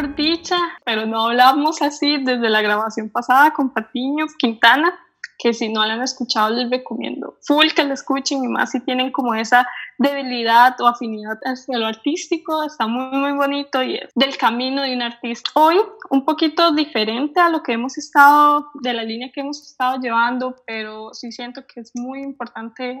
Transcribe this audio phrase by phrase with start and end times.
[0.00, 4.98] por dicha, pero no hablamos así desde la grabación pasada con Patiño Quintana,
[5.38, 8.80] que si no la han escuchado les recomiendo full que la escuchen y más si
[8.80, 9.66] tienen como esa
[9.98, 14.94] debilidad o afinidad hacia lo artístico, está muy muy bonito y es del camino de
[14.94, 15.50] un artista.
[15.54, 15.76] Hoy
[16.10, 20.56] un poquito diferente a lo que hemos estado, de la línea que hemos estado llevando,
[20.66, 22.98] pero sí siento que es muy importante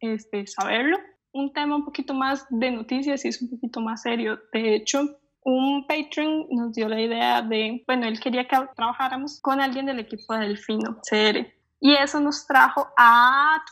[0.00, 0.98] este, saberlo.
[1.32, 4.38] Un tema un poquito más de noticias y es un poquito más serio.
[4.52, 9.60] De hecho, un patron nos dio la idea de, bueno, él quería que trabajáramos con
[9.60, 11.46] alguien del equipo de Delfino, CR.
[11.78, 13.62] Y eso nos trajo a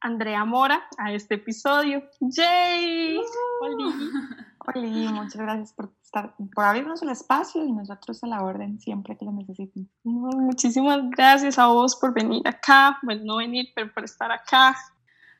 [0.00, 2.04] Andrea Mora a este episodio.
[2.20, 3.18] ¡Yay!
[3.60, 3.94] Hola.
[4.72, 9.16] Hola, muchas gracias por, estar, por abrirnos el espacio y nosotros a la orden siempre
[9.16, 9.90] que lo necesiten.
[10.04, 12.98] Muchísimas gracias a vos por venir acá.
[13.02, 14.76] Bueno, no venir, pero por estar acá.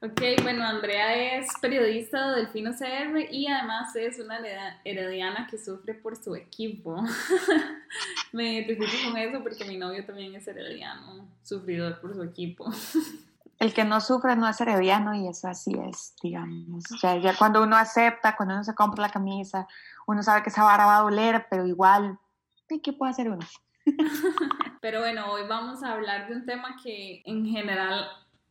[0.01, 4.39] Ok, bueno, Andrea es periodista de Delfino CR y además es una
[4.85, 7.03] herediana que sufre por su equipo.
[8.33, 12.67] Me identifico con eso porque mi novio también es herediano, sufridor por su equipo.
[13.59, 16.85] El que no sufre no es herediano y eso así es, digamos.
[17.03, 19.67] Ya, ya cuando uno acepta, cuando uno se compra la camisa,
[20.07, 22.21] uno sabe que esa vara va a doler, pero igual,
[22.69, 23.45] ¿qué puede hacer uno?
[24.81, 28.07] Pero bueno, hoy vamos a hablar de un tema que en general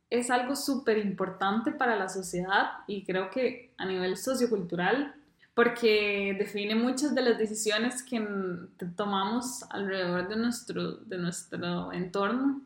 [0.09, 5.13] es algo súper importante para la sociedad y creo que a nivel sociocultural,
[5.53, 8.25] porque define muchas de las decisiones que
[8.95, 12.61] tomamos alrededor de nuestro, de nuestro entorno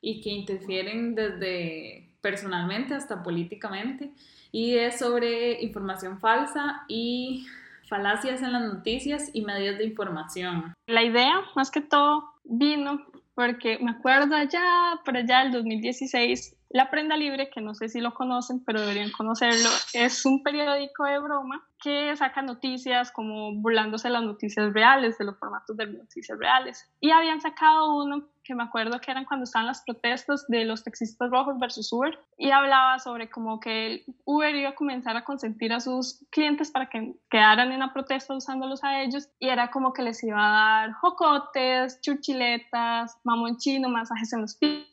[0.00, 4.12] y que interfieren desde personalmente hasta políticamente.
[4.52, 7.46] Y es sobre información falsa y
[7.88, 10.74] falacias en las noticias y medios de información.
[10.86, 13.00] La idea, más que todo, vino
[13.34, 18.00] porque me acuerdo allá, por allá, el 2016, la Prenda Libre, que no sé si
[18.00, 24.08] lo conocen, pero deberían conocerlo, es un periódico de broma que saca noticias como burlándose
[24.08, 26.90] de las noticias reales, de los formatos de noticias reales.
[27.00, 30.84] Y habían sacado uno que me acuerdo que eran cuando estaban las protestas de los
[30.84, 35.72] taxistas rojos versus Uber, y hablaba sobre como que Uber iba a comenzar a consentir
[35.72, 39.92] a sus clientes para que quedaran en la protesta usándolos a ellos, y era como
[39.92, 44.86] que les iba a dar jocotes, chuchiletas, mamón chino, masajes en los pies,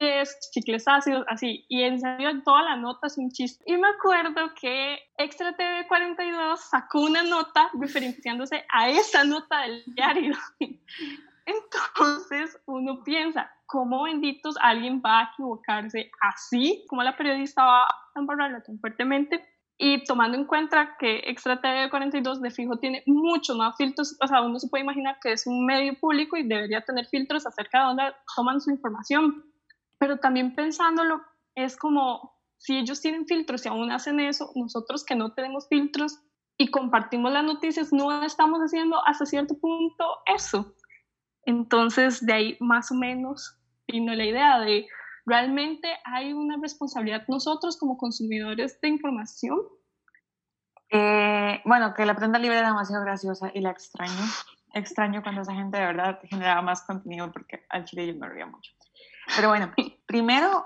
[0.51, 3.63] chicles ácidos, así, y en serio toda la nota es un chiste.
[3.68, 9.84] Y me acuerdo que Extra TV 42 sacó una nota diferenciándose a esa nota del
[9.88, 10.35] diario.
[11.46, 16.85] Entonces uno piensa, ¿cómo benditos alguien va a equivocarse así?
[16.88, 19.44] ¿Cómo la periodista va a embarrarla tan fuertemente?
[19.78, 24.28] Y tomando en cuenta que Extra TV 42 de fijo tiene muchos más filtros, o
[24.28, 27.80] sea, uno se puede imaginar que es un medio público y debería tener filtros acerca
[27.80, 28.03] de dónde
[28.35, 29.44] toman su información.
[29.97, 31.21] Pero también pensándolo,
[31.55, 36.19] es como si ellos tienen filtros y aún hacen eso, nosotros que no tenemos filtros
[36.57, 40.75] y compartimos las noticias, no estamos haciendo hasta cierto punto eso.
[41.45, 44.87] Entonces, de ahí más o menos vino la idea de
[45.25, 49.59] realmente hay una responsabilidad nosotros como consumidores de información.
[50.89, 54.23] Eh, bueno, que la prenda libre era demasiado graciosa y la extraño.
[54.73, 58.45] Extraño cuando esa gente de verdad generaba más contenido porque al chile yo me ría
[58.45, 58.71] mucho.
[59.35, 59.72] Pero bueno,
[60.06, 60.66] primero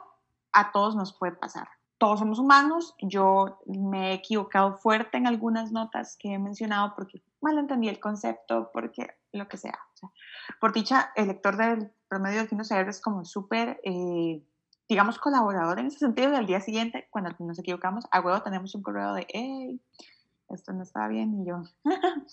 [0.54, 1.68] a todos nos puede pasar.
[1.98, 2.96] Todos somos humanos.
[3.02, 8.00] Yo me he equivocado fuerte en algunas notas que he mencionado porque mal entendí el
[8.00, 9.78] concepto, porque lo que sea.
[10.60, 14.44] por dicha, el lector del promedio del Kino es como súper, eh,
[14.88, 16.32] digamos, colaborador en ese sentido.
[16.32, 19.82] Y al día siguiente, cuando nos equivocamos, a huevo tenemos un correo de, hey,
[20.50, 21.42] esto no está bien.
[21.42, 21.64] Y yo,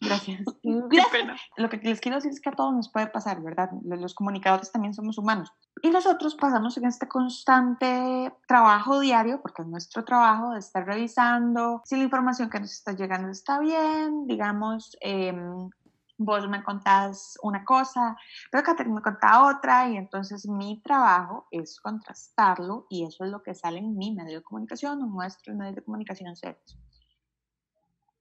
[0.00, 0.42] gracias.
[1.56, 3.70] Lo que les quiero decir es que a todos nos puede pasar, ¿verdad?
[3.82, 5.52] Los comunicadores también somos humanos.
[5.82, 11.82] Y nosotros pasamos en este constante trabajo diario, porque es nuestro trabajo de estar revisando
[11.84, 15.70] si la información que nos está llegando está bien, digamos, em,
[16.18, 18.16] vos me contás una cosa,
[18.50, 23.42] pero Catherine me contaba otra y entonces mi trabajo es contrastarlo y eso es lo
[23.42, 26.76] que sale en mi medio de comunicación o nuestro medio de comunicación serios.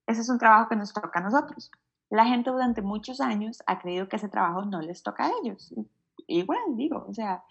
[0.07, 1.71] Ese es un trabajo que nos toca a nosotros.
[2.09, 5.73] La gente durante muchos años ha creído que ese trabajo no les toca a ellos.
[6.27, 7.43] Igual, digo, o sea,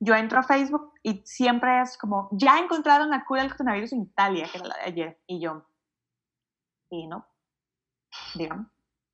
[0.00, 4.02] yo entro a Facebook y siempre es como, ya encontraron la cura del coronavirus en
[4.02, 5.66] Italia, que era la de ayer, y yo,
[6.90, 7.26] y no,
[8.34, 8.68] digamos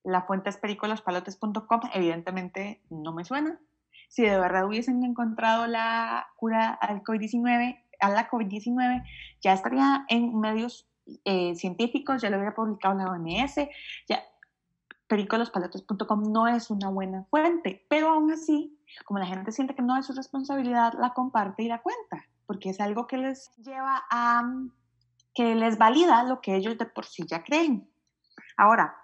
[0.04, 3.58] la fuente es pericolospalotes.com, evidentemente no me suena.
[4.08, 9.02] Si de verdad hubiesen encontrado la cura al COVID-19, a la COVID-19,
[9.40, 10.86] ya estaría en medios
[11.24, 13.56] eh, científicos, ya lo hubiera publicado la OMS,
[14.08, 14.22] ya
[15.06, 19.96] pericolospalotes.com no es una buena fuente, pero aún así, como la gente siente que no
[19.98, 24.42] es su responsabilidad, la comparte y la cuenta, porque es algo que les lleva a,
[25.34, 27.88] que les valida lo que ellos de por sí ya creen.
[28.56, 28.96] Ahora,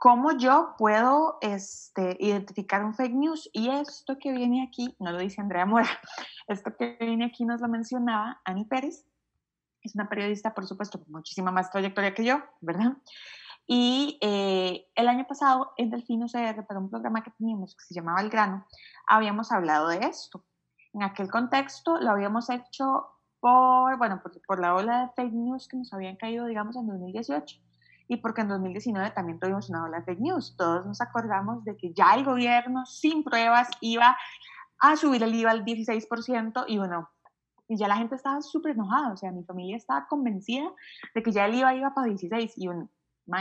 [0.00, 3.50] ¿Cómo yo puedo este, identificar un fake news?
[3.52, 5.88] Y esto que viene aquí, no lo dice Andrea Mora,
[6.46, 9.04] esto que viene aquí nos lo mencionaba Ani Pérez,
[9.82, 12.96] es una periodista, por supuesto, con muchísima más trayectoria que yo, ¿verdad?
[13.66, 17.94] Y eh, el año pasado en Delfino CR, para un programa que teníamos que se
[17.94, 18.66] llamaba El Grano,
[19.06, 20.44] habíamos hablado de esto.
[20.94, 23.08] En aquel contexto lo habíamos hecho
[23.40, 27.56] por, bueno, por, la ola de fake news que nos habían caído, digamos, en 2018
[28.08, 30.56] y porque en 2019 también tuvimos una ola de fake news.
[30.56, 34.16] Todos nos acordamos de que ya el gobierno sin pruebas iba
[34.80, 37.10] a subir el IVA al 16% y bueno,
[37.68, 40.72] y ya la gente estaba súper enojada, o sea, mi familia estaba convencida
[41.14, 42.88] de que ya el IVA iba para 16 y bueno,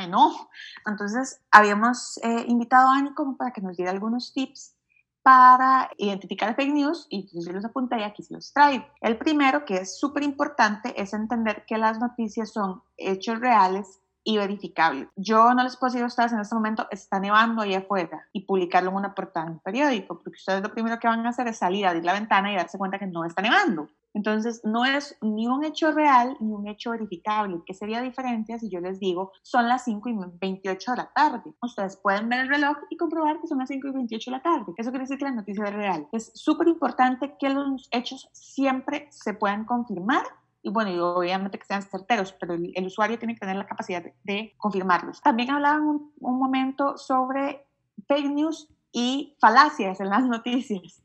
[0.10, 0.50] no.
[0.86, 4.76] Entonces habíamos eh, invitado a Ani como para que nos diera algunos tips
[5.24, 8.86] para identificar fake news y yo los apunté y aquí se los traigo.
[9.02, 14.38] El primero, que es súper importante, es entender que las noticias son hechos reales y
[14.38, 15.10] verificable.
[15.16, 18.46] Yo no les puedo decir a ustedes en este momento, está nevando ahí afuera y
[18.46, 21.48] publicarlo en una portada en un periódico, porque ustedes lo primero que van a hacer
[21.48, 23.90] es salir abrir la ventana y darse cuenta que no está nevando.
[24.14, 27.62] Entonces, no es ni un hecho real ni un hecho verificable.
[27.66, 31.54] ¿Qué sería diferente si yo les digo son las 5 y 28 de la tarde?
[31.62, 34.44] Ustedes pueden ver el reloj y comprobar que son las 5 y 28 de la
[34.44, 34.74] tarde.
[34.78, 36.08] Eso quiere decir que la noticia es real.
[36.12, 40.24] Es súper importante que los hechos siempre se puedan confirmar
[40.64, 44.04] y bueno, y obviamente que sean certeros, pero el, usuario tiene que tener la capacidad
[44.24, 45.22] de, confirmarlos.
[45.22, 47.66] También hablaban un, un, momento sobre
[48.06, 51.02] fake news y falacias en las noticias.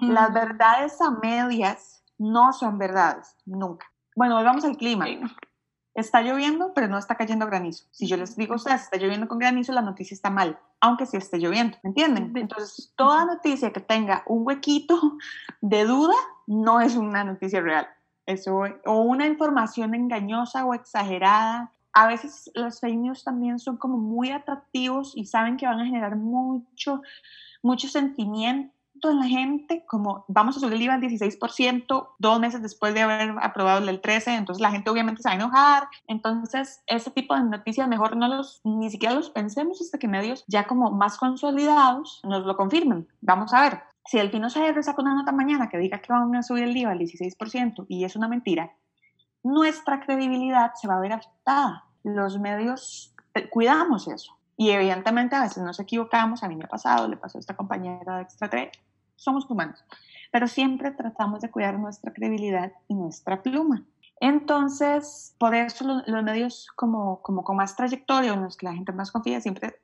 [0.00, 3.86] Las verdades a medias no son verdades, nunca.
[4.14, 5.06] Bueno, volvamos al clima.
[5.94, 7.86] Está lloviendo, pero no está cayendo granizo.
[7.90, 11.06] Si yo les digo a ustedes, está lloviendo con granizo, la noticia está mal, aunque
[11.06, 12.32] sí esté lloviendo, ¿me entienden?
[12.36, 15.00] Entonces, toda noticia que tenga un huequito
[15.60, 16.14] de duda
[16.46, 17.88] no es una noticia real.
[18.26, 21.72] Eso, o una información engañosa o exagerada.
[21.92, 25.86] A veces los fake news también son como muy atractivos y saben que van a
[25.86, 27.02] generar mucho,
[27.62, 32.62] mucho sentimiento en la gente, como vamos a subir el IVA al 16% dos meses
[32.62, 35.88] después de haber aprobado el 13, entonces la gente obviamente se va a enojar.
[36.06, 40.44] Entonces, ese tipo de noticias mejor no los, ni siquiera los pensemos hasta que medios
[40.46, 43.08] ya como más consolidados nos lo confirmen.
[43.20, 46.34] Vamos a ver si el Fino se saca una nota mañana que diga que van
[46.34, 48.72] a subir el IVA al 16% y es una mentira,
[49.42, 51.84] nuestra credibilidad se va a ver afectada.
[52.02, 54.36] Los medios eh, cuidamos eso.
[54.56, 57.56] Y evidentemente a veces nos equivocamos, a mí me ha pasado, le pasó a esta
[57.56, 58.70] compañera de Extra 3,
[59.16, 59.84] somos humanos,
[60.30, 63.84] pero siempre tratamos de cuidar nuestra credibilidad y nuestra pluma.
[64.18, 68.92] Entonces, por eso los, medios como, como con más trayectoria, en los que la gente
[68.92, 69.80] más confía, siempre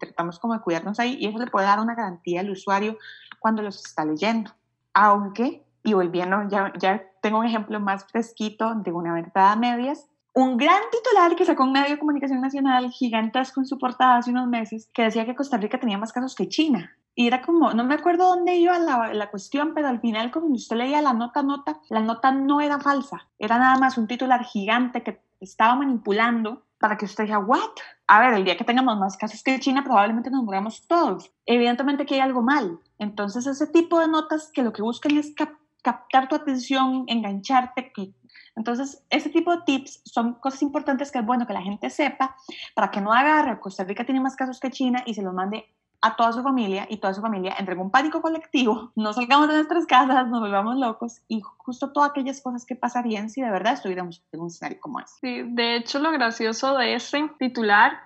[0.00, 2.98] tratamos como de cuidarnos ahí y eso le puede dar una garantía al usuario
[3.38, 4.50] cuando los está leyendo.
[4.92, 10.08] Aunque, y volviendo, ya, ya tengo un ejemplo más fresquito de una verdad a medias,
[10.34, 14.30] un gran titular que sacó un medio de comunicación nacional gigantesco en su portada hace
[14.30, 16.94] unos meses que decía que Costa Rica tenía más casos que China.
[17.16, 20.52] Y era como, no me acuerdo dónde iba la, la cuestión, pero al final cuando
[20.52, 24.44] usted leía la nota, nota, la nota no era falsa, era nada más un titular
[24.44, 27.70] gigante que estaba manipulando para que usted diga, ¿what?
[28.06, 31.32] A ver, el día que tengamos más casos que China, probablemente nos muramos todos.
[31.46, 32.78] Evidentemente que hay algo mal.
[32.98, 35.34] Entonces, ese tipo de notas que lo que buscan es
[35.82, 38.12] captar tu atención, engancharte, que
[38.56, 42.36] entonces, ese tipo de tips son cosas importantes que es bueno que la gente sepa
[42.74, 45.66] para que no agarre, Costa Rica tiene más casos que China y se los mande
[46.00, 49.48] a toda su familia y toda su familia entre en un pánico colectivo, no salgamos
[49.48, 53.50] de nuestras casas, nos volvamos locos y justo todas aquellas cosas que pasarían si de
[53.50, 55.14] verdad estuviéramos en un escenario como ese.
[55.20, 57.98] Sí, de hecho lo gracioso de ese titular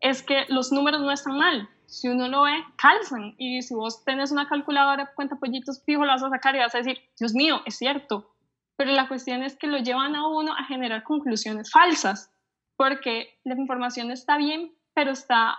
[0.00, 1.68] es que los números no están mal.
[1.86, 3.34] Si uno lo ve, calzan.
[3.38, 6.74] Y si vos tenés una calculadora cuenta pollitos fijo, lo vas a sacar y vas
[6.74, 8.34] a decir, Dios mío, es cierto
[8.78, 12.32] pero la cuestión es que lo llevan a uno a generar conclusiones falsas,
[12.76, 15.58] porque la información está bien, pero está,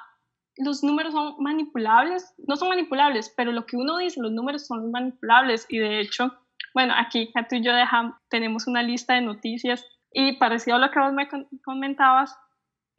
[0.59, 4.91] los números son manipulables, no son manipulables, pero lo que uno dice, los números son
[4.91, 6.33] manipulables y de hecho,
[6.73, 10.91] bueno, aquí tú y yo dejamos, tenemos una lista de noticias y parecido a lo
[10.91, 11.27] que vos me
[11.63, 12.35] comentabas,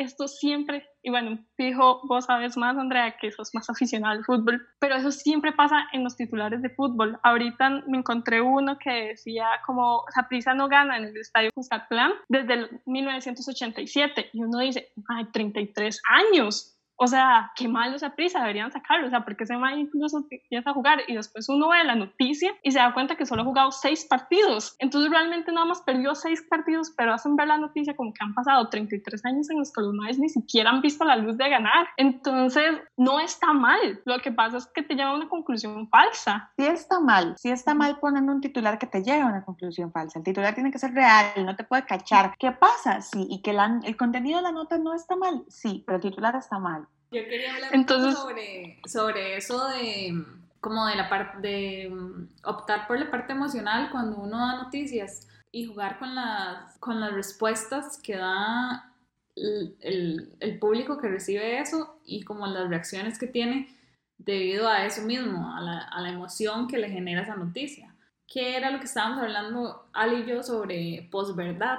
[0.00, 4.66] esto siempre, y bueno, fijo, vos sabes más, Andrea, que sos más aficionado al fútbol,
[4.78, 7.18] pero eso siempre pasa en los titulares de fútbol.
[7.22, 12.54] Ahorita me encontré uno que decía como Saprissa no gana en el estadio Cuscatlán desde
[12.54, 18.70] el 1987, y uno dice, ay, 33 años, o sea, qué mal esa prisa, deberían
[18.70, 21.94] sacarlo, o sea, porque ese man incluso empieza a jugar y después uno ve la
[21.94, 24.76] noticia y se da cuenta que solo ha jugado seis partidos.
[24.78, 28.34] Entonces realmente nada más perdió seis partidos, pero hacen ver la noticia como que han
[28.34, 31.48] pasado 33 años en los que los maes ni siquiera han visto la luz de
[31.48, 31.88] ganar.
[31.96, 36.52] Entonces no está mal, lo que pasa es que te lleva a una conclusión falsa.
[36.58, 39.90] Sí está mal, sí está mal poniendo un titular que te lleva a una conclusión
[39.90, 40.18] falsa.
[40.18, 42.34] El titular tiene que ser real, no te puede cachar.
[42.38, 43.00] ¿Qué pasa?
[43.00, 46.36] Sí, y que el contenido de la nota no está mal, sí, pero el titular
[46.36, 46.89] está mal.
[47.10, 50.24] Yo quería hablar Entonces, sobre, sobre eso de
[50.60, 55.26] como de la parte de mm, optar por la parte emocional cuando uno da noticias
[55.50, 58.92] y jugar con las, con las respuestas que da
[59.34, 63.74] el, el, público que recibe eso y como las reacciones que tiene
[64.18, 67.94] debido a eso mismo, a la, a la emoción que le genera esa noticia.
[68.26, 71.78] ¿Qué era lo que estábamos hablando Ali y yo sobre posverdad?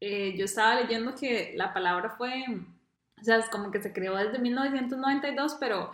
[0.00, 2.44] Eh, yo estaba leyendo que la palabra fue,
[3.20, 5.92] o sea, es como que se creó desde 1992, pero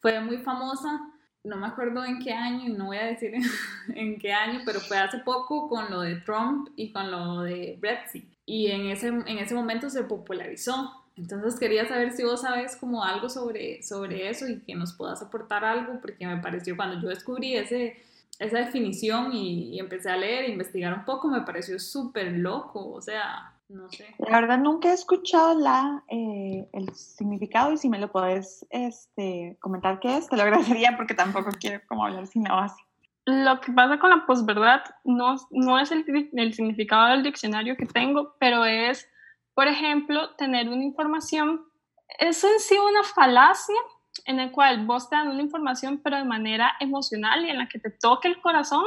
[0.00, 1.12] fue muy famosa
[1.44, 3.32] no me acuerdo en qué año, no voy a decir
[3.94, 7.76] en, qué año, pero fue hace poco con lo de Trump y con lo de
[7.80, 8.28] Brexit.
[8.44, 10.92] Y en ese, en ese momento se popularizó.
[11.16, 15.20] Entonces quería saber si vos sabes como algo sobre, sobre eso y que nos puedas
[15.20, 18.00] aportar algo, porque me pareció cuando yo descubrí ese,
[18.38, 22.88] esa definición y, y empecé a leer e investigar un poco, me pareció súper loco.
[22.92, 24.14] O sea, no sé.
[24.18, 29.56] La verdad nunca he escuchado la, eh, el significado y si me lo puedes este,
[29.60, 32.82] comentar qué es, te lo agradecería porque tampoco quiero como hablar sin la base.
[33.24, 37.84] Lo que pasa con la posverdad no, no es el, el significado del diccionario que
[37.84, 39.06] tengo, pero es,
[39.54, 41.66] por ejemplo, tener una información,
[42.18, 43.76] es en sí una falacia
[44.24, 47.68] en la cual vos te dan una información pero de manera emocional y en la
[47.68, 48.84] que te toque el corazón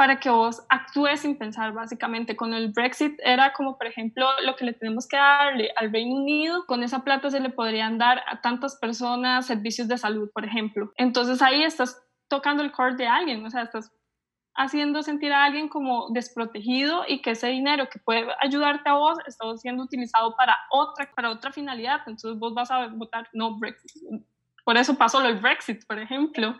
[0.00, 2.34] para que vos actúes sin pensar, básicamente.
[2.34, 6.14] Con el Brexit era como, por ejemplo, lo que le tenemos que darle al Reino
[6.14, 10.46] Unido, con esa plata se le podrían dar a tantas personas servicios de salud, por
[10.46, 10.90] ejemplo.
[10.96, 13.92] Entonces ahí estás tocando el core de alguien, o sea, estás
[14.54, 19.18] haciendo sentir a alguien como desprotegido y que ese dinero que puede ayudarte a vos
[19.26, 22.00] está siendo utilizado para otra, para otra finalidad.
[22.06, 24.02] Entonces vos vas a votar no Brexit.
[24.64, 26.58] Por eso pasó el Brexit, por ejemplo.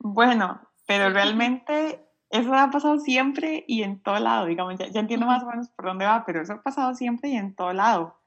[0.00, 2.03] Bueno, pero realmente
[2.34, 5.84] eso ha pasado siempre y en todo lado, digamos, ya, entiendo más o menos por
[5.84, 8.18] dónde va, pero eso ha pasado siempre y en todo lado.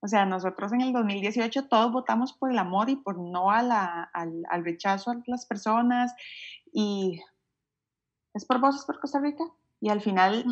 [0.00, 3.62] O sea, nosotros en el 2018 todos votamos por el amor y por no a
[3.62, 6.14] la, al, al, rechazo a las personas
[6.74, 7.22] y
[8.34, 9.44] es por vos, es por Costa Rica.
[9.80, 10.44] Y al final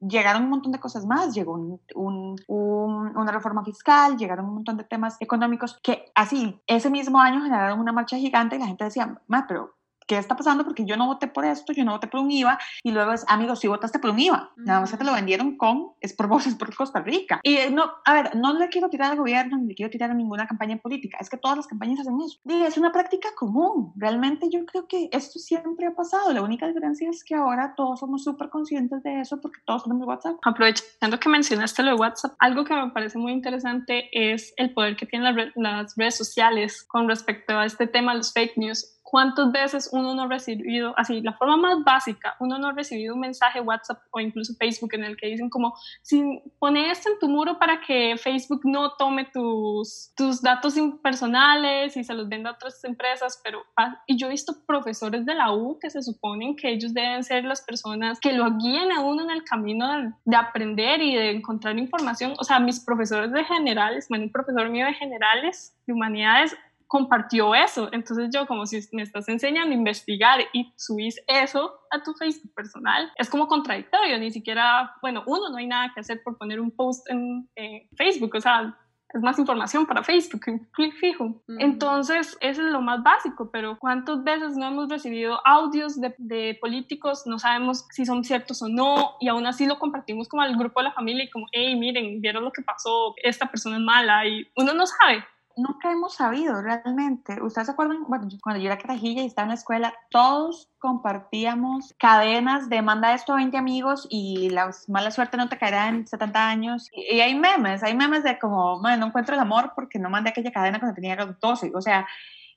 [0.00, 4.78] llegaron un montón de cosas más, llegó un, un, una reforma fiscal, llegaron un montón
[4.78, 8.84] de temas económicos que así, ese mismo año generaron una marcha gigante y la gente
[8.84, 9.74] decía, ma, pero
[10.06, 10.64] ¿qué está pasando?
[10.64, 13.24] Porque yo no voté por esto, yo no voté por un IVA, y luego es,
[13.28, 16.28] amigos, si votaste por un IVA, nada más que te lo vendieron con, es por
[16.28, 17.40] vos, es por Costa Rica.
[17.42, 20.10] Y eh, no, a ver, no le quiero tirar al gobierno, ni le quiero tirar
[20.10, 22.38] a ninguna campaña política, es que todas las campañas hacen eso.
[22.44, 26.66] Y es una práctica común, realmente yo creo que esto siempre ha pasado, la única
[26.66, 30.36] diferencia es que ahora todos somos súper conscientes de eso porque todos tenemos WhatsApp.
[30.44, 34.96] Aprovechando que mencionaste lo de WhatsApp, algo que me parece muy interesante es el poder
[34.96, 39.90] que tienen las, redes sociales con respecto a este tema, los fake news ¿Cuántas veces
[39.92, 43.60] uno no ha recibido, así, la forma más básica, uno no ha recibido un mensaje
[43.60, 47.58] WhatsApp o incluso Facebook en el que dicen como, si pone esto en tu muro
[47.58, 52.82] para que Facebook no tome tus, tus datos personales y se los venda a otras
[52.84, 56.70] empresas, pero, ah, y yo he visto profesores de la U que se suponen que
[56.70, 60.36] ellos deben ser las personas que lo guíen a uno en el camino de, de
[60.36, 64.86] aprender y de encontrar información, o sea, mis profesores de generales, bueno, un profesor mío
[64.86, 66.56] de generales, de humanidades,
[66.92, 67.88] compartió eso.
[67.90, 72.52] Entonces yo como si me estás enseñando a investigar y subís eso a tu Facebook
[72.54, 76.60] personal, es como contradictorio, ni siquiera, bueno, uno no hay nada que hacer por poner
[76.60, 77.48] un post en,
[77.96, 78.76] Facebook, o sea,
[79.08, 81.42] es más información para Facebook, un clic fijo.
[81.58, 86.58] Entonces, eso es lo más básico, pero ¿cuántas veces no hemos recibido audios de, de,
[86.60, 87.22] políticos?
[87.26, 90.80] No sabemos si son ciertos o no, y aún así lo compartimos como al grupo
[90.80, 94.26] de la familia y como, hey, miren, vieron lo que pasó, esta persona es mala,
[94.26, 95.24] y uno no sabe
[95.56, 97.42] nunca hemos sabido realmente.
[97.42, 98.04] ¿Ustedes se acuerdan?
[98.08, 103.14] Bueno, cuando yo era carajilla y estaba en la escuela, todos compartíamos cadenas de manda
[103.14, 106.88] esto a 20 amigos y la mala suerte no te caerá en 70 años.
[106.92, 110.52] Y, hay memes, hay memes de como, no encuentro el amor porque no mandé aquella
[110.52, 111.72] cadena cuando tenía 12.
[111.74, 112.06] O sea,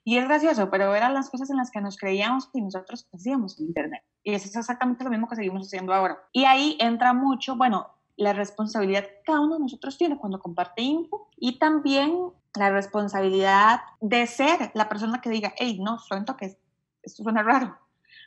[0.08, 3.58] y es gracioso, pero eran las cosas en las que nos creíamos y nosotros hacíamos
[3.58, 4.04] en Internet.
[4.22, 6.16] Y eso es exactamente lo mismo que seguimos haciendo ahora.
[6.30, 10.82] Y ahí entra mucho, bueno, la responsabilidad que cada uno de nosotros tiene cuando comparte
[10.82, 16.56] info y también la responsabilidad de ser la persona que diga, hey, no, siento que
[17.02, 17.76] esto suena raro.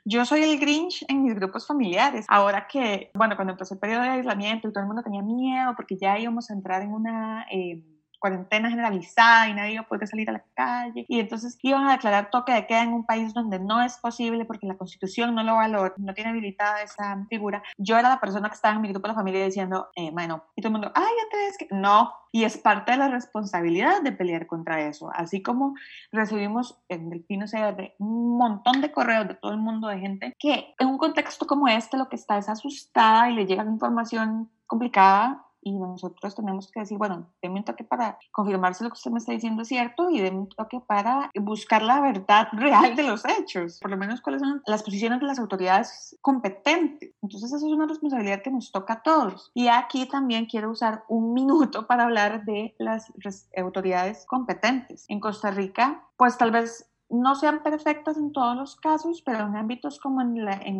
[0.05, 2.25] Yo soy el Grinch en mis grupos familiares.
[2.29, 5.74] Ahora que, bueno, cuando empezó el periodo de aislamiento y todo el mundo tenía miedo
[5.75, 7.46] porque ya íbamos a entrar en una...
[7.51, 7.81] Eh,
[8.20, 11.06] cuarentena generalizada y nadie puede salir a la calle.
[11.08, 14.46] Y entonces iban a declarar toque de queda en un país donde no es posible
[14.46, 17.64] porque la constitución no lo valora, no tiene habilitada esa figura.
[17.78, 20.44] Yo era la persona que estaba en mi grupo de la familia diciendo, eh, bueno,
[20.56, 22.14] y todo el mundo, ay, Andrés, que no.
[22.32, 25.10] Y es parte de la responsabilidad de pelear contra eso.
[25.14, 25.74] Así como
[26.12, 30.36] recibimos en el Pino CR un montón de correos de todo el mundo, de gente
[30.38, 34.52] que en un contexto como este lo que está es asustada y le llega información
[34.68, 38.96] complicada y nosotros tenemos que decir, bueno, denme un toque para confirmar si lo que
[38.96, 42.96] usted me está diciendo es cierto y denme un toque para buscar la verdad real
[42.96, 47.13] de los hechos, por lo menos cuáles son las posiciones de las autoridades competentes.
[47.22, 49.51] Entonces, eso es una responsabilidad que nos toca a todos.
[49.54, 53.12] Y aquí también quiero usar un minuto para hablar de las
[53.56, 55.06] autoridades competentes.
[55.08, 59.56] En Costa Rica, pues tal vez no sean perfectas en todos los casos, pero en
[59.56, 60.38] ámbitos como en,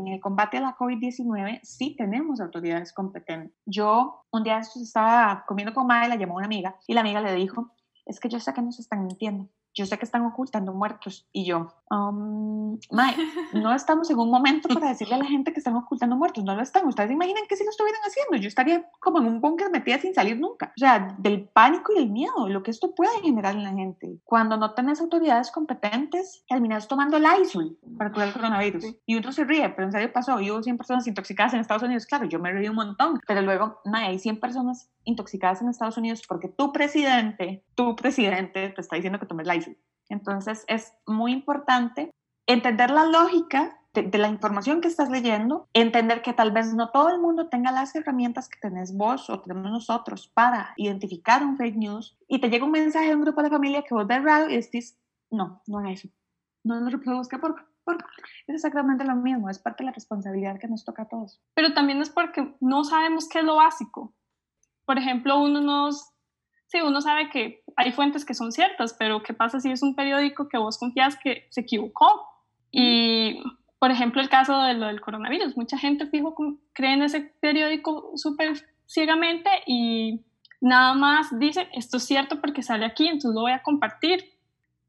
[0.07, 3.53] el combate a la COVID-19 sí tenemos autoridades competentes.
[3.65, 7.33] Yo un día estaba comiendo con Mae, la llamó una amiga y la amiga le
[7.33, 7.71] dijo,
[8.05, 11.27] es que yo sé que nos están mintiendo yo sé que están ocultando muertos.
[11.31, 12.77] Y yo, um,
[13.53, 16.55] no estamos en un momento para decirle a la gente que están ocultando muertos, no
[16.55, 16.88] lo están.
[16.88, 20.13] Ustedes imaginan que si lo estuvieran haciendo, yo estaría como en un búnker metida sin
[20.13, 20.73] salir nunca.
[20.75, 24.19] O sea, del pánico y del miedo, lo que esto puede generar en la gente.
[24.23, 28.85] Cuando no tenés autoridades competentes, terminas tomando el ISIL para curar el coronavirus.
[29.05, 30.39] Y uno se ríe, pero en serio pasó.
[30.39, 32.05] Y hubo 100 personas intoxicadas en Estados Unidos.
[32.05, 33.19] Claro, yo me reí un montón.
[33.27, 38.69] Pero luego, mae, hay 100 personas intoxicadas en Estados Unidos porque tu presidente, tu presidente
[38.69, 39.59] te está diciendo que tomes la
[40.07, 42.11] Entonces es muy importante
[42.47, 47.09] entender la lógica de, la información que estás leyendo, entender que tal vez no todo
[47.09, 51.75] el mundo tenga las herramientas que tenés vos o tenemos nosotros para identificar un fake
[51.75, 54.49] news y te llega un mensaje de un grupo de familia que vos ves raro
[54.49, 54.97] y decís,
[55.31, 56.13] no, no es eso,
[56.63, 57.97] no lo reproduzca por, por,
[58.47, 61.41] es exactamente lo mismo, es parte de la responsabilidad que nos toca a todos.
[61.55, 64.13] Pero también es porque no sabemos qué es lo básico
[64.89, 66.13] por ejemplo, uno nos,
[66.65, 69.93] sí, uno sabe que hay fuentes que son ciertas, pero ¿qué pasa si es un
[69.93, 72.25] periódico que vos confías que se equivocó?
[72.72, 73.39] Y,
[73.77, 76.36] por ejemplo, el caso de lo del coronavirus, mucha gente fijo
[76.74, 80.22] cree en ese periódico súper ciegamente y
[80.60, 84.25] nada más dice, esto es cierto porque sale aquí, entonces lo voy a compartir.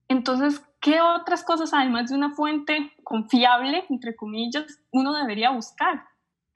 [0.09, 6.05] Entonces, ¿qué otras cosas, además de una fuente confiable, entre comillas, uno debería buscar?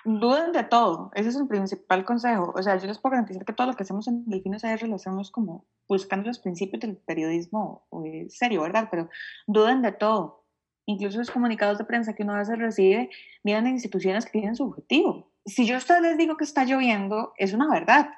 [0.05, 2.53] Duden de todo, ese es el principal consejo.
[2.55, 4.97] O sea, yo les puedo garantizar que todo lo que hacemos en Delfines AR lo
[4.97, 7.87] hacemos como buscando los principios del periodismo
[8.29, 8.89] serio, ¿verdad?
[8.91, 9.09] Pero
[9.47, 10.45] duden de todo.
[10.87, 13.11] Incluso los comunicados de prensa que uno a veces recibe
[13.43, 15.33] vienen de instituciones que tienen su objetivo.
[15.47, 18.11] Si yo a ustedes les digo que está lloviendo, es una verdad.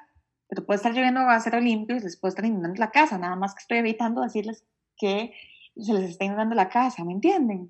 [0.49, 3.17] Pero puede estar lloviendo a ser limpio y les puede estar inundando la casa.
[3.17, 4.65] Nada más que estoy evitando decirles
[4.97, 5.33] que
[5.79, 7.69] se les está inundando la casa, ¿me entienden?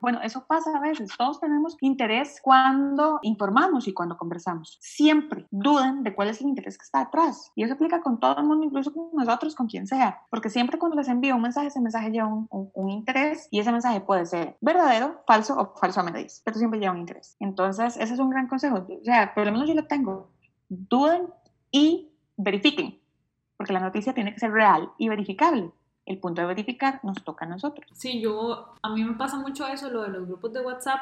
[0.00, 1.10] Bueno, eso pasa a veces.
[1.16, 4.78] Todos tenemos interés cuando informamos y cuando conversamos.
[4.80, 7.52] Siempre duden de cuál es el interés que está detrás.
[7.54, 10.20] Y eso aplica con todo el mundo, incluso con nosotros, con quien sea.
[10.30, 13.72] Porque siempre cuando les envío un mensaje, ese mensaje lleva un, un, interés y ese
[13.72, 16.42] mensaje puede ser verdadero, falso o falso a medias.
[16.44, 17.36] Pero siempre lleva un interés.
[17.40, 18.86] Entonces, ese es un gran consejo.
[18.88, 20.30] O sea, por lo menos yo lo tengo.
[20.68, 21.28] Duden
[21.70, 22.98] y verifiquen.
[23.56, 25.72] Porque la noticia tiene que ser real y verificable
[26.06, 27.86] el punto de verificar nos toca a nosotros.
[27.92, 31.00] Sí, yo, a mí me pasa mucho eso, lo de los grupos de WhatsApp,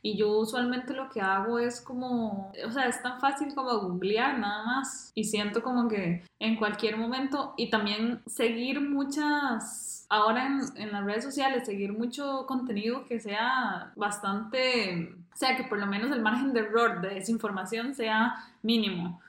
[0.00, 4.38] y yo usualmente lo que hago es como, o sea, es tan fácil como googlear
[4.38, 10.60] nada más, y siento como que en cualquier momento, y también seguir muchas, ahora en,
[10.76, 15.86] en las redes sociales, seguir mucho contenido que sea bastante, o sea, que por lo
[15.86, 19.20] menos el margen de error, de desinformación sea mínimo.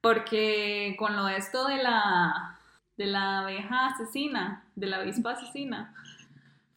[0.00, 2.58] Porque con lo de esto de la,
[2.96, 5.94] de la abeja asesina, de la avispa asesina.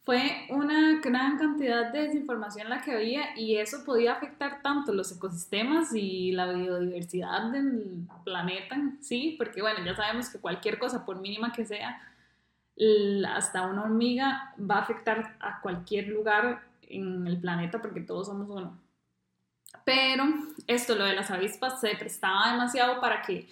[0.04, 5.12] Fue una gran cantidad de desinformación la que había y eso podía afectar tanto los
[5.12, 11.20] ecosistemas y la biodiversidad del planeta sí, porque bueno, ya sabemos que cualquier cosa, por
[11.20, 12.00] mínima que sea,
[13.28, 18.48] hasta una hormiga va a afectar a cualquier lugar en el planeta porque todos somos
[18.48, 18.78] uno.
[19.84, 20.24] Pero
[20.66, 23.46] esto, lo de las avispas, se prestaba demasiado para que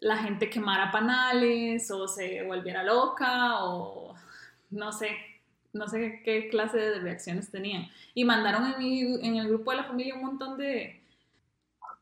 [0.00, 4.14] la gente quemara panales o se volviera loca o
[4.70, 5.10] no sé,
[5.72, 7.86] no sé qué clase de reacciones tenían.
[8.14, 11.00] Y mandaron en, el grupo de la familia un montón de...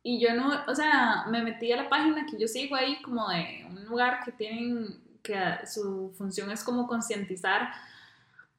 [0.02, 3.28] Y yo no, o sea, me metí a la página que yo sigo ahí como
[3.28, 7.72] de un lugar que tienen, que su función es como concientizar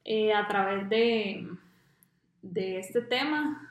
[0.04, 1.47] eh, a través de,
[2.41, 3.67] de este tema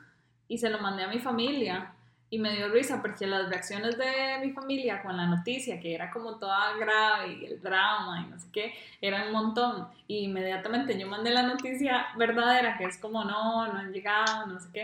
[0.47, 1.93] y se lo mandé a mi familia
[2.31, 6.11] y me dio risa porque las reacciones de mi familia con la noticia, que era
[6.11, 9.87] como toda grave y el drama y no sé qué, eran un montón.
[10.07, 14.59] Y inmediatamente yo mandé la noticia verdadera, que es como no, no han llegado, no
[14.59, 14.81] sé qué.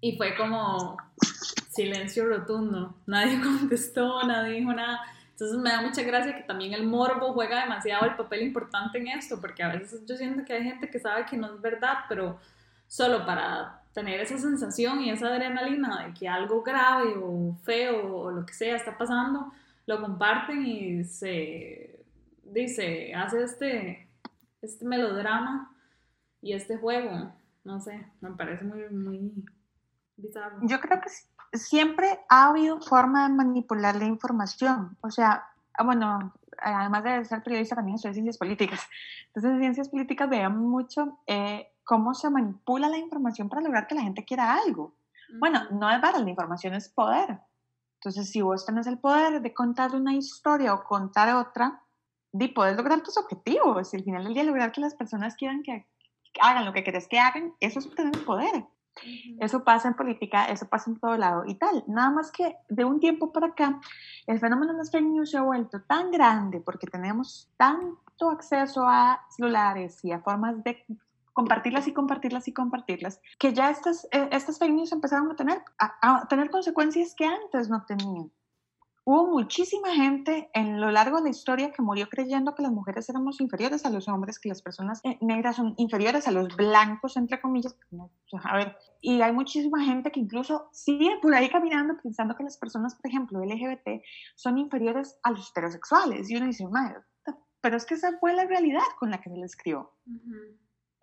[0.00, 0.98] Y fue como
[1.70, 2.94] silencio rotundo.
[3.06, 5.00] Nadie contestó, nadie dijo nada.
[5.30, 9.08] Entonces me da mucha gracia que también el morbo juega demasiado el papel importante en
[9.08, 11.98] esto, porque a veces yo siento que hay gente que sabe que no es verdad,
[12.08, 12.38] pero
[12.86, 18.30] solo para tener esa sensación y esa adrenalina de que algo grave o feo o
[18.30, 19.52] lo que sea está pasando,
[19.86, 21.98] lo comparten y se
[22.44, 24.08] dice, hace este,
[24.62, 25.74] este melodrama
[26.40, 27.32] y este juego.
[27.64, 29.44] No sé, me parece muy, muy
[30.16, 30.58] bizarro.
[30.62, 34.96] Yo creo que siempre ha habido forma de manipular la información.
[35.00, 38.80] O sea, ah, bueno, además de ser periodista, también estudié ciencias políticas.
[39.26, 43.94] Entonces, en ciencias políticas veíamos mucho eh, cómo se manipula la información para lograr que
[43.94, 44.94] la gente quiera algo.
[45.40, 47.40] Bueno, no es para la información es poder.
[47.94, 51.82] Entonces, si vos tenés el poder de contar una historia o contar otra,
[52.30, 53.94] y puedes lograr tus objetivos.
[53.94, 55.86] Y al final del día, lograr que las personas quieran que
[56.42, 58.66] hagan lo que querés que hagan, eso es tener poder.
[59.40, 61.84] Eso pasa en política, eso pasa en todo lado y tal.
[61.86, 63.80] Nada más que de un tiempo para acá,
[64.26, 68.86] el fenómeno de las fake news se ha vuelto tan grande porque tenemos tanto acceso
[68.86, 70.84] a celulares y a formas de
[71.38, 75.62] compartirlas y compartirlas y compartirlas, que ya estas, eh, estas fake news empezaron a tener,
[75.78, 78.32] a tener consecuencias que antes no tenían.
[79.04, 83.08] Hubo muchísima gente en lo largo de la historia que murió creyendo que las mujeres
[83.08, 87.16] éramos inferiores a los hombres, que las personas eh, negras son inferiores a los blancos,
[87.16, 87.76] entre comillas.
[88.42, 92.58] A ver, y hay muchísima gente que incluso sigue por ahí caminando pensando que las
[92.58, 94.02] personas, por ejemplo, LGBT,
[94.34, 96.28] son inferiores a los heterosexuales.
[96.28, 96.96] Y uno dice, madre,
[97.60, 99.92] pero es que esa fue la realidad con la que se les crió.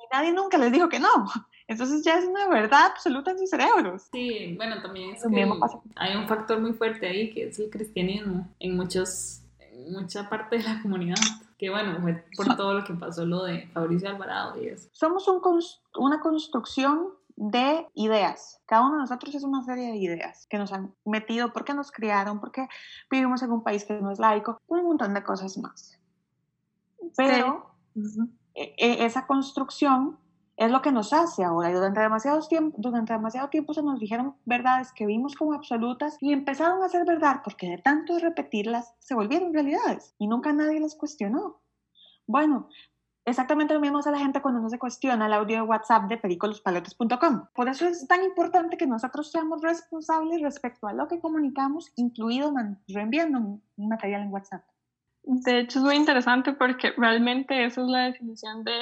[0.06, 1.10] Y nadie nunca les dijo que no.
[1.68, 4.04] Entonces ya es una verdad absoluta en sus cerebros.
[4.12, 5.50] Sí, bueno, también es que
[5.96, 10.58] hay un factor muy fuerte ahí que es el cristianismo en, muchos, en mucha parte
[10.58, 11.16] de la comunidad.
[11.58, 14.90] Que bueno, fue por todo lo que pasó lo de Fabricio Alvarado y eso.
[14.92, 15.42] Somos un,
[15.96, 18.62] una construcción de ideas.
[18.66, 21.92] Cada uno de nosotros es una serie de ideas que nos han metido porque nos
[21.92, 22.68] criaron, porque
[23.12, 26.00] vivimos en un país que no es laico, un montón de cosas más.
[27.16, 30.18] Pero e, e, esa construcción
[30.58, 31.70] es lo que nos hace ahora.
[31.70, 36.18] Y durante demasiado, tiempo, durante demasiado tiempo se nos dijeron verdades que vimos como absolutas
[36.22, 40.80] y empezaron a ser verdad porque de tanto repetirlas se volvieron realidades y nunca nadie
[40.80, 41.62] las cuestionó.
[42.26, 42.70] Bueno,
[43.26, 46.18] exactamente lo mismo hace la gente cuando no se cuestiona el audio de WhatsApp de
[46.18, 47.48] pericolospalotes.com.
[47.54, 52.54] Por eso es tan importante que nosotros seamos responsables respecto a lo que comunicamos, incluido
[52.88, 54.64] reenviando material en WhatsApp.
[55.28, 58.74] De hecho, es muy interesante porque realmente esa es la definición de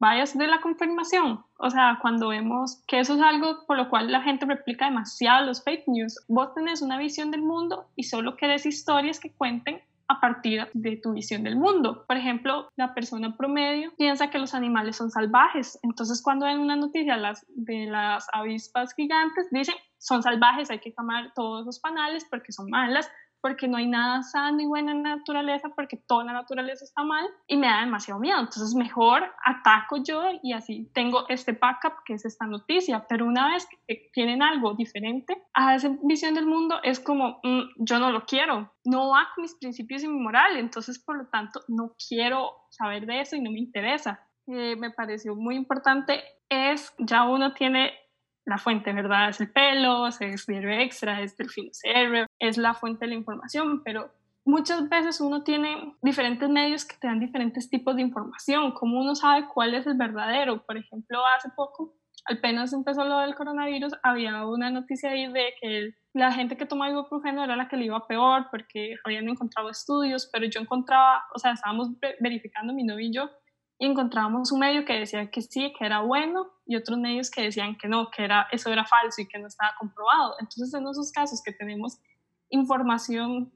[0.00, 1.44] bias de la confirmación.
[1.58, 5.44] O sea, cuando vemos que eso es algo por lo cual la gente replica demasiado
[5.46, 9.82] los fake news, vos tenés una visión del mundo y solo querés historias que cuenten
[10.06, 12.04] a partir de tu visión del mundo.
[12.06, 15.78] Por ejemplo, la persona promedio piensa que los animales son salvajes.
[15.82, 21.32] Entonces, cuando ven una noticia de las avispas gigantes, dicen, son salvajes, hay que quemar
[21.34, 25.16] todos los panales porque son malas porque no hay nada sano y bueno en la
[25.16, 28.38] naturaleza, porque toda la naturaleza está mal y me da demasiado miedo.
[28.38, 33.06] Entonces mejor ataco yo y así tengo este backup que es esta noticia.
[33.08, 37.62] Pero una vez que tienen algo diferente a esa visión del mundo, es como, mm,
[37.78, 41.26] yo no lo quiero, no va con mis principios y mi moral, entonces por lo
[41.28, 44.24] tanto no quiero saber de eso y no me interesa.
[44.46, 47.92] Eh, me pareció muy importante es, ya uno tiene
[48.48, 49.28] la fuente, ¿verdad?
[49.28, 53.82] Es el pelo, es diario extra, es del cerebro, es la fuente de la información,
[53.84, 54.10] pero
[54.46, 59.14] muchas veces uno tiene diferentes medios que te dan diferentes tipos de información, como uno
[59.14, 60.64] sabe cuál es el verdadero.
[60.64, 65.90] Por ejemplo, hace poco, apenas empezó lo del coronavirus, había una noticia ahí de que
[66.14, 70.30] la gente que toma ibuprofeno era la que le iba peor porque habían encontrado estudios,
[70.32, 73.30] pero yo encontraba, o sea, estábamos verificando mi novio y yo,
[73.78, 77.42] y encontrábamos un medio que decía que sí, que era bueno, y otros medios que
[77.42, 80.34] decían que no, que era, eso era falso y que no estaba comprobado.
[80.40, 81.98] Entonces, en esos casos que tenemos
[82.50, 83.52] información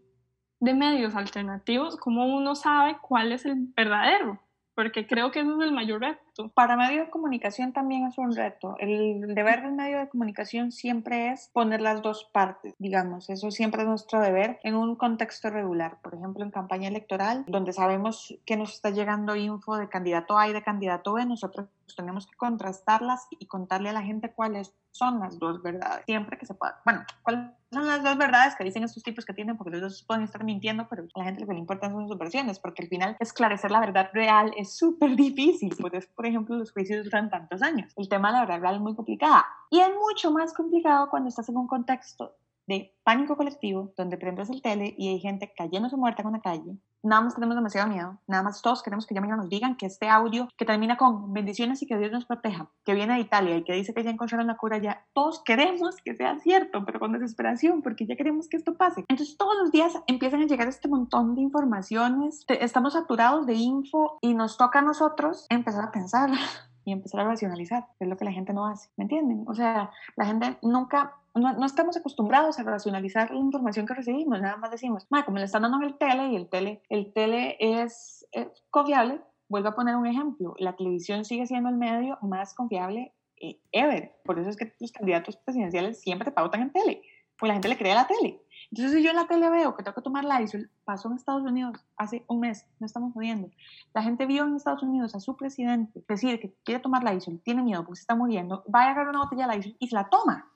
[0.61, 4.41] de medios alternativos, ¿cómo uno sabe cuál es el verdadero?
[4.75, 6.21] porque creo que ese es el mayor reto.
[6.55, 8.77] Para medio de comunicación también es un reto.
[8.79, 13.83] El deber del medio de comunicación siempre es poner las dos partes, digamos, eso siempre
[13.83, 18.57] es nuestro deber en un contexto regular, por ejemplo, en campaña electoral, donde sabemos que
[18.57, 23.27] nos está llegando info de candidato A y de candidato B, nosotros tenemos que contrastarlas
[23.39, 26.81] y contarle a la gente cuáles son las dos verdades, siempre que se pueda.
[26.85, 29.57] Bueno, ¿cuáles son las dos verdades que dicen estos tipos que tienen?
[29.57, 32.09] Porque los dos pueden estar mintiendo, pero a la gente lo que le importa son
[32.09, 35.75] sus versiones, porque al final esclarecer la verdad real es súper difícil.
[35.77, 37.93] Por eso, por ejemplo, los juicios duran tantos años.
[37.97, 39.45] El tema la real es muy complicada.
[39.71, 42.37] Y es mucho más complicado cuando estás en un contexto
[42.73, 46.79] de pánico colectivo, donde prendes el tele y hay gente cayéndose muerta en la calle.
[47.03, 50.09] Nada más tenemos demasiado miedo, nada más todos queremos que ya nos digan que este
[50.09, 53.65] audio que termina con bendiciones y que Dios nos proteja, que viene de Italia y
[53.65, 57.13] que dice que ya encontraron la cura ya, todos queremos que sea cierto, pero con
[57.13, 59.05] desesperación, porque ya queremos que esto pase.
[59.09, 64.19] Entonces todos los días empiezan a llegar este montón de informaciones, estamos saturados de info
[64.21, 66.31] y nos toca a nosotros empezar a pensar
[66.85, 69.45] y empezar a racionalizar, que es lo que la gente no hace, ¿me entienden?
[69.47, 74.41] O sea, la gente nunca no, no, estamos acostumbrados a racionalizar la información que recibimos,
[74.41, 77.57] nada más decimos, como le están dando en el tele y el tele, el tele
[77.59, 78.27] es,
[78.71, 83.59] confiable, vuelvo a poner un ejemplo, la televisión sigue siendo el medio más confiable eh,
[83.73, 87.03] ever, por eso es que los candidatos presidenciales siempre te pautan en tele,
[87.39, 88.42] pues la gente le cree a la tele.
[88.73, 90.57] Entonces, si yo en la tele veo que tengo que tomar la ISO,
[90.87, 93.51] pasó en Estados Unidos hace un mes, no estamos jodiendo.
[93.93, 97.33] La gente vio en Estados Unidos a su presidente decir que quiere tomar la ISO,
[97.45, 99.89] tiene miedo porque se está muriendo, va a agarrar una botella de la ISO y
[99.89, 100.51] se la toma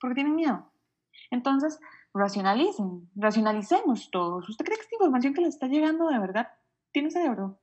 [0.00, 0.66] porque tiene miedo.
[1.30, 1.78] Entonces,
[2.12, 4.48] racionalicen, racionalicemos todos.
[4.48, 6.48] ¿Usted cree que esta información que le está llegando de verdad
[6.90, 7.60] tiene cerebro?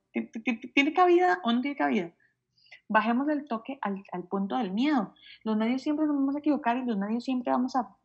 [0.74, 2.12] ¿Tiene cabida o no tiene cabida?
[2.88, 5.12] Bajemos el toque al, al punto del miedo.
[5.44, 7.97] Los medios siempre nos vamos a equivocar y los medios siempre vamos a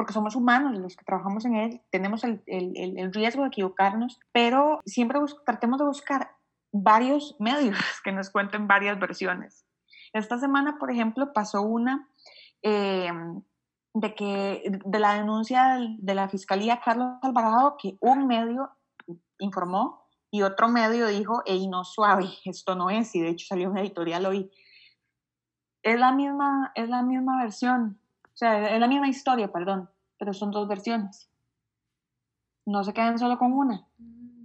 [0.00, 4.18] porque somos humanos los que trabajamos en él, tenemos el, el, el riesgo de equivocarnos,
[4.32, 6.30] pero siempre tratemos de buscar
[6.72, 9.66] varios medios que nos cuenten varias versiones.
[10.14, 12.08] Esta semana, por ejemplo, pasó una
[12.62, 13.12] eh,
[13.92, 18.70] de que de la denuncia de la Fiscalía Carlos Alvarado que un medio
[19.38, 23.70] informó y otro medio dijo, ey, no suave, esto no es, y de hecho salió
[23.70, 24.50] un editorial hoy.
[25.82, 27.99] Es la misma, es la misma versión,
[28.40, 31.30] sea, es la misma historia, perdón, pero son dos versiones.
[32.66, 33.86] No se queden solo con una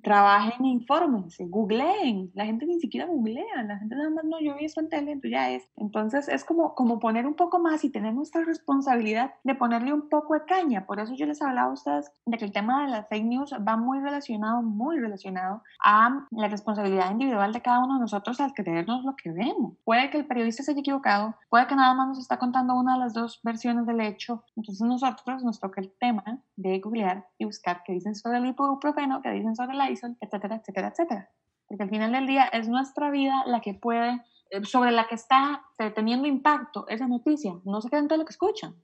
[0.05, 2.31] trabajen e infórmense, googleen.
[2.35, 5.11] La gente ni siquiera googlea, la gente nada más no, yo vi eso en tele,
[5.11, 5.63] entonces ya es.
[5.77, 10.07] Entonces es como, como poner un poco más y tener nuestra responsabilidad de ponerle un
[10.07, 10.85] poco de caña.
[10.85, 13.53] Por eso yo les hablaba a ustedes de que el tema de las fake news
[13.67, 18.53] va muy relacionado, muy relacionado a la responsabilidad individual de cada uno de nosotros al
[18.53, 19.73] creernos lo que vemos.
[19.83, 22.93] Puede que el periodista se haya equivocado, puede que nada más nos está contando una
[22.93, 24.43] de las dos versiones del hecho.
[24.55, 26.23] Entonces nosotros nos toca el tema
[26.55, 30.87] de googlear y buscar qué dicen sobre el ibuprofeno, qué dicen sobre la etcétera, etcétera,
[30.89, 31.29] etcétera.
[31.67, 35.15] Porque al final del día es nuestra vida la que puede, eh, sobre la que
[35.15, 35.63] está
[35.95, 37.53] teniendo impacto esa noticia.
[37.65, 38.75] No se queden todo lo que escuchan.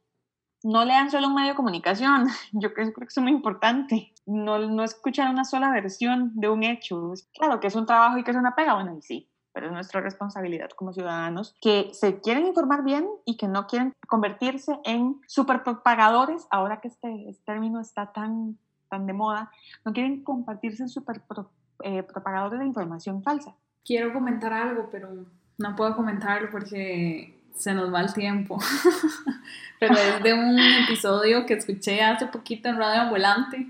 [0.63, 2.28] No lean solo un medio de comunicación.
[2.52, 4.13] Yo creo, que es muy importante.
[4.26, 7.13] No, no escuchar una sola versión de un hecho.
[7.34, 10.02] Claro que es un trabajo y que es una pega, bueno, sí, pero es nuestra
[10.02, 16.47] responsabilidad como ciudadanos que se quieren informar bien y que no quieren convertirse en superpropagadores
[16.52, 18.58] ahora que este, este término está tan
[18.91, 19.49] tan de moda,
[19.86, 21.21] no quieren compartirse super
[21.84, 23.56] eh, propagadores de información falsa.
[23.86, 25.25] Quiero comentar algo, pero
[25.58, 28.60] no puedo comentarlo porque se nos va el tiempo.
[29.80, 33.65] pero es de un episodio que escuché hace poquito en Radio Ambulante,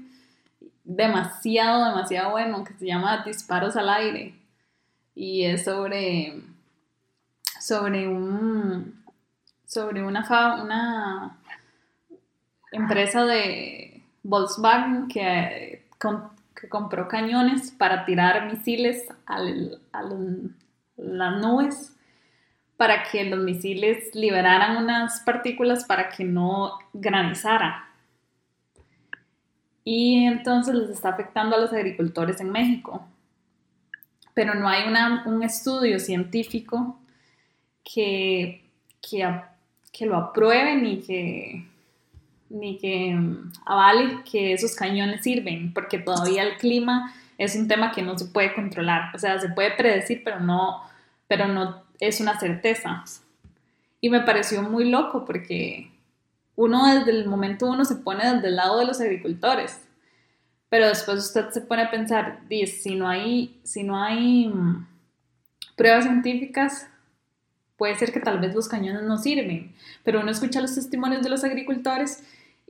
[0.83, 4.33] demasiado, demasiado bueno, que se llama Disparos al aire.
[5.13, 6.41] Y es sobre,
[7.59, 9.03] sobre un,
[9.67, 10.25] sobre una,
[10.63, 11.37] una
[12.71, 13.90] empresa de
[14.23, 15.87] Volkswagen que,
[16.55, 19.39] que compró cañones para tirar misiles a
[20.97, 21.95] las nubes
[22.81, 27.87] para que los misiles liberaran unas partículas para que no granizara.
[29.83, 33.05] Y entonces les está afectando a los agricultores en México.
[34.33, 34.91] Pero no hay
[35.25, 36.99] un estudio científico
[37.83, 38.67] que,
[38.99, 39.41] que,
[39.91, 41.67] que lo apruebe ni que,
[42.51, 47.91] ni que mm, avale que esos cañones sirven, porque todavía el clima es un tema
[47.91, 49.15] que no se puede controlar.
[49.15, 50.81] O sea, se puede predecir, pero no,
[51.27, 53.03] pero no es una certeza.
[53.99, 55.91] Y me pareció muy loco porque
[56.55, 59.81] uno desde el momento uno se pone desde el lado de los agricultores,
[60.69, 64.87] pero después usted se pone a pensar, si no hay, si no hay mm,
[65.75, 66.87] pruebas científicas,
[67.77, 71.29] puede ser que tal vez los cañones no sirven, pero uno escucha los testimonios de
[71.29, 72.23] los agricultores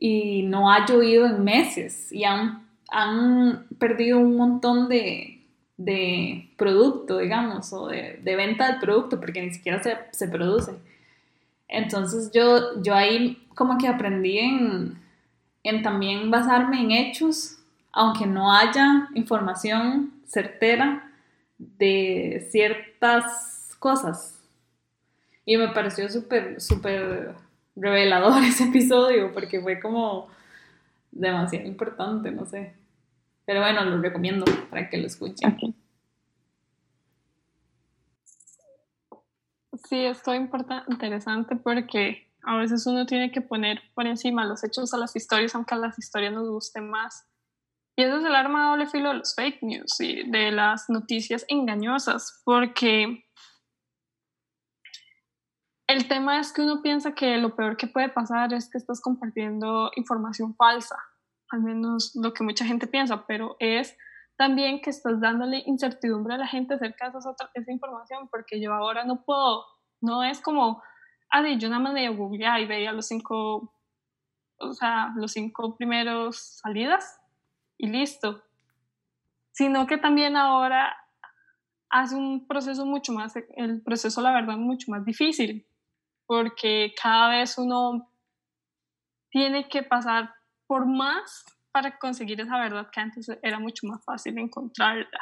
[0.04, 5.44] y no ha llovido en meses y han, han perdido un montón de,
[5.78, 10.72] de producto, digamos, o de, de, venta del producto, porque ni siquiera se, se, produce.
[11.68, 15.00] Entonces yo, yo ahí como que aprendí en,
[15.62, 17.60] en también basarme en hechos,
[17.92, 21.12] aunque no haya información certera
[21.60, 24.40] de ciertas cosas.
[25.46, 27.36] Y me pareció súper, súper
[27.76, 30.28] revelador ese episodio porque fue como
[31.12, 32.74] demasiado importante, no sé.
[33.46, 35.76] Pero bueno, lo recomiendo para que lo escuchen.
[39.90, 40.42] Sí, esto es
[40.88, 45.56] interesante porque a veces uno tiene que poner por encima los hechos a las historias,
[45.56, 47.28] aunque a las historias nos gusten más.
[47.96, 51.46] Y eso es el arma doble filo de los fake news y de las noticias
[51.50, 53.26] engañosas, porque
[55.92, 59.02] el tema es que uno piensa que lo peor que puede pasar es que estás
[59.02, 60.96] compartiendo información falsa,
[61.50, 63.98] al menos lo que mucha gente piensa, pero es
[64.38, 69.04] también que estás dándole incertidumbre a la gente acerca de esa, información, porque yo ahora
[69.04, 69.66] no puedo,
[70.00, 70.82] no es como,
[71.30, 73.74] ah, yo nada más de googlear y veía los cinco,
[74.60, 77.20] o sea, los cinco primeros salidas
[77.78, 78.42] y listo,
[79.52, 80.96] sino que también ahora
[81.90, 85.68] hace un proceso mucho más, el proceso la verdad mucho más difícil,
[86.32, 88.10] porque cada vez uno
[89.30, 90.34] tiene que pasar
[90.66, 95.20] por más para conseguir esa verdad que antes era mucho más fácil encontrarla.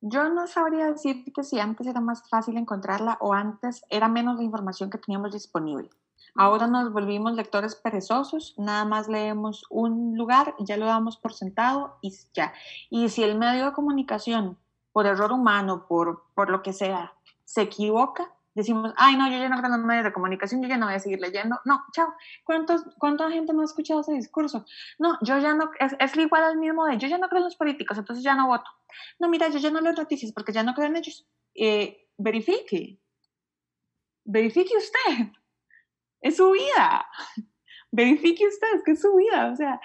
[0.00, 4.44] Yo no sabría decirte si antes era más fácil encontrarla o antes era menos la
[4.44, 5.90] información que teníamos disponible.
[6.34, 11.98] Ahora nos volvimos lectores perezosos, nada más leemos un lugar, ya lo damos por sentado
[12.00, 12.54] y ya.
[12.88, 14.56] Y si el medio de comunicación,
[14.90, 17.12] por error humano, por, por lo que sea,
[17.44, 20.68] se equivoca, decimos, ay, no, yo ya no creo en los medios de comunicación, yo
[20.68, 21.58] ya no voy a seguir leyendo.
[21.64, 22.14] No, chao.
[22.44, 24.64] ¿Cuántos, ¿Cuánta gente no ha escuchado ese discurso?
[24.98, 27.44] No, yo ya no, es, es igual al mismo de, yo ya no creo en
[27.44, 28.70] los políticos, entonces ya no voto.
[29.18, 31.26] No, mira, yo ya no leo noticias porque ya no creo en ellos.
[31.54, 33.00] Eh, verifique.
[34.24, 35.32] Verifique usted.
[36.20, 37.06] Es su vida.
[37.90, 39.50] Verifique usted, es que es su vida.
[39.52, 39.80] O sea,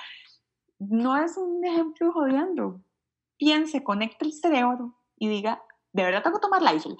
[0.79, 2.81] no es un ejemplo jodiendo.
[3.37, 6.95] Piense, conecte el cerebro y diga, de verdad tengo que tomar la isla.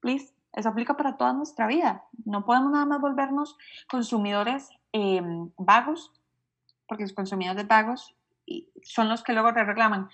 [0.00, 2.04] Please eso aplica para toda nuestra vida.
[2.24, 3.56] No podemos nada más volvernos
[3.88, 6.12] consumidores em, vagos,
[6.86, 8.16] porque los consumidores vagos
[8.82, 10.08] son los que luego te reclaman.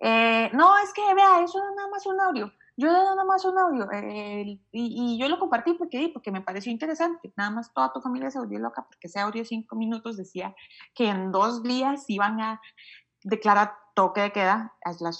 [0.00, 2.52] Eh, no, es que vea, eso es nada más un audio.
[2.76, 7.32] Yo nada más un audio y, y, yo lo compartí porque, porque me pareció interesante.
[7.36, 10.54] Nada más toda tu familia se volvió loca porque ese audio de cinco minutos decía
[10.94, 12.60] que en dos días iban a
[13.28, 14.72] declarar toque de queda,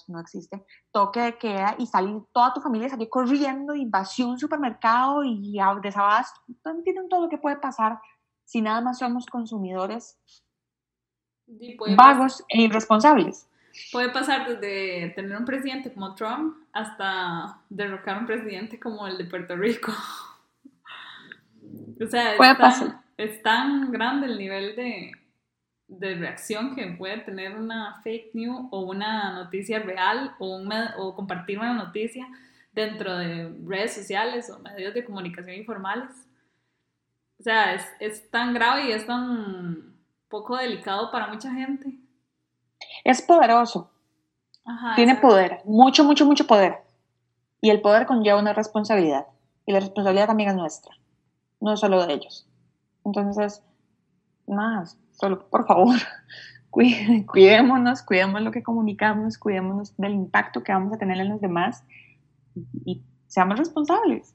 [0.07, 4.39] no existe, toque de queda y salir, toda tu familia salió corriendo y vació un
[4.39, 6.41] supermercado y desabasto.
[6.65, 7.99] Entienden todo lo que puede pasar
[8.45, 10.19] si nada más somos consumidores
[11.97, 13.49] vagos e irresponsables.
[13.93, 19.25] Puede pasar desde tener un presidente como Trump hasta derrocar un presidente como el de
[19.25, 19.93] Puerto Rico.
[22.01, 22.37] o sea,
[23.17, 25.13] es tan grande el nivel de,
[25.89, 31.15] de reacción que puede tener una fake news o una noticia real o, un o
[31.15, 32.29] compartir una noticia
[32.73, 36.11] dentro de redes sociales o medios de comunicación informales.
[37.41, 39.95] O sea, es, es tan grave y es tan
[40.29, 41.99] poco delicado para mucha gente.
[43.05, 43.91] Es poderoso.
[44.97, 46.83] Tiene poder, mucho, mucho, mucho poder.
[47.61, 49.27] Y el poder conlleva una responsabilidad.
[49.65, 50.95] Y la responsabilidad también es nuestra,
[51.61, 52.47] no solo de ellos.
[53.05, 53.63] Entonces,
[54.47, 55.97] más, solo por favor,
[56.71, 61.83] cuidémonos, cuidemos lo que comunicamos, cuidémonos del impacto que vamos a tener en los demás
[62.85, 64.35] y, seamos responsables.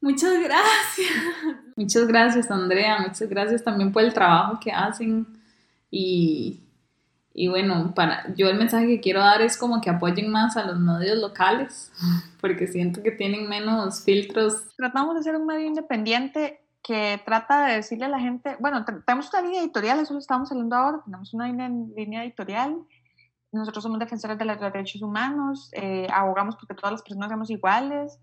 [0.00, 1.08] Muchas gracias.
[1.76, 2.98] Muchas gracias, Andrea.
[2.98, 5.24] Muchas gracias también por el trabajo que hacen.
[5.88, 6.64] Y,
[7.32, 10.64] y, bueno, para, yo el mensaje que quiero dar es como que apoyen más a
[10.64, 11.92] los medios locales,
[12.40, 14.64] porque siento que tienen menos filtros.
[14.76, 19.32] Tratamos de ser un medio independiente que trata de decirle a la gente, bueno, tenemos
[19.32, 22.76] una línea editorial, eso lo estamos saliendo ahora, tenemos una línea, editorial,
[23.52, 28.18] nosotros somos defensores de los derechos humanos, eh, abogamos porque todas las personas somos iguales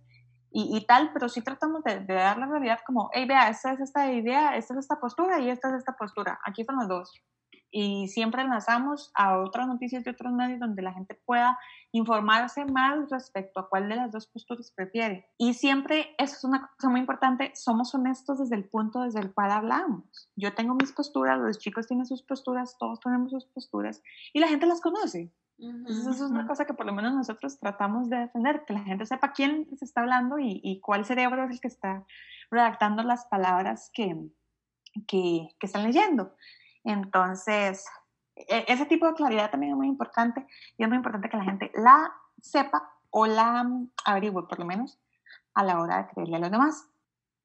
[0.51, 3.79] y, tal, pero sí tratamos de, de, dar la realidad como, hey, vea, esta es
[3.79, 7.21] esta idea, esta es esta postura y esta es esta postura, aquí están las dos
[7.71, 11.57] y siempre enlazamos a otras noticias de otros medios donde la gente pueda
[11.91, 15.29] informarse más respecto a cuál de las dos posturas prefiere.
[15.37, 19.33] Y siempre, eso es una cosa muy importante, somos honestos desde el punto desde el
[19.33, 20.29] cual hablamos.
[20.35, 24.01] Yo tengo mis posturas, los chicos tienen sus posturas, todos tenemos sus posturas
[24.33, 25.31] y la gente las conoce.
[25.57, 28.79] Entonces, eso es una cosa que por lo menos nosotros tratamos de defender, que la
[28.79, 32.05] gente sepa quién se está hablando y, y cuál cerebro es el que está
[32.49, 34.15] redactando las palabras que,
[35.05, 36.33] que, que están leyendo.
[36.83, 37.85] Entonces,
[38.35, 40.45] e, ese tipo de claridad también es muy importante
[40.77, 42.11] y es muy importante que la gente la
[42.41, 44.99] sepa o la mm, averigüe, por lo menos,
[45.53, 46.87] a la hora de creerle a los demás.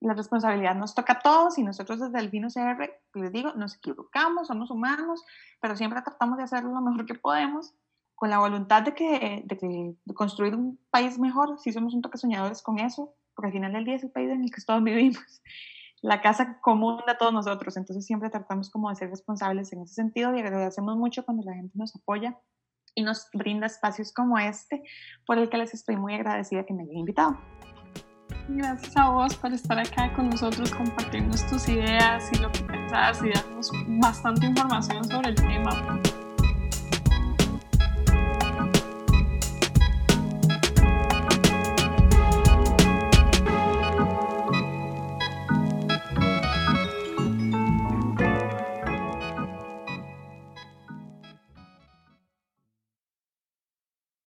[0.00, 3.76] La responsabilidad nos toca a todos y nosotros desde el Vino CR, les digo, nos
[3.76, 5.24] equivocamos, somos humanos,
[5.60, 7.74] pero siempre tratamos de hacerlo lo mejor que podemos
[8.14, 12.18] con la voluntad de, que, de, de construir un país mejor, si somos un toque
[12.18, 14.82] soñadores con eso, porque al final del día es el país en el que todos
[14.84, 15.42] vivimos
[16.04, 17.78] la casa común de todos nosotros.
[17.78, 21.54] Entonces siempre tratamos como de ser responsables en ese sentido y agradecemos mucho cuando la
[21.54, 22.38] gente nos apoya
[22.94, 24.82] y nos brinda espacios como este,
[25.26, 27.38] por el que les estoy muy agradecida que me hayan invitado.
[28.48, 33.22] Gracias a vos por estar acá con nosotros, compartirnos tus ideas y lo que pensás
[33.22, 36.02] y darnos bastante información sobre el tema.